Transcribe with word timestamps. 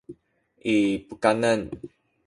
i 0.73 0.77
pukanan 1.07 1.59